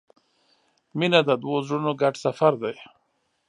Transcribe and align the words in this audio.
•مینه 0.97 1.19
د 1.27 1.31
دوو 1.41 1.55
زړونو 1.67 1.91
ګډ 2.01 2.13
سفر 2.25 2.53
دی. 2.61 2.75